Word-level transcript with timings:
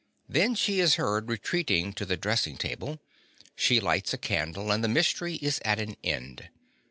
Then 0.27 0.55
she 0.55 0.79
is 0.79 0.95
heard 0.95 1.29
retreating 1.29 1.93
to 1.93 2.07
the 2.07 2.17
dressing 2.17 2.57
table. 2.57 2.99
She 3.55 3.79
lights 3.79 4.15
a 4.15 4.17
candle, 4.17 4.71
and 4.71 4.83
the 4.83 4.87
mystery 4.87 5.35
is 5.43 5.59
at 5.63 5.79
an 5.79 5.95
end. 6.03 6.49